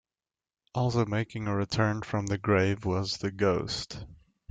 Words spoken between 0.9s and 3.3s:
making a return from the grave was the